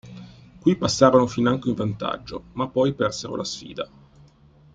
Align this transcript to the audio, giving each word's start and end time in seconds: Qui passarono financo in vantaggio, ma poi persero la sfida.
Qui 0.63 0.75
passarono 0.77 1.27
financo 1.27 1.69
in 1.69 1.75
vantaggio, 1.75 2.45
ma 2.53 2.67
poi 2.67 2.93
persero 2.95 3.35
la 3.35 3.43
sfida. 3.43 3.87